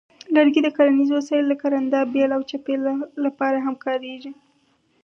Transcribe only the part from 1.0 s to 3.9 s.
وسایلو لکه رنده، بیل، او چپې لپاره هم